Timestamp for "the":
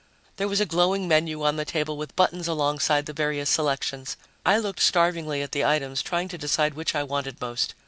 1.57-1.63, 3.05-3.13, 5.51-5.63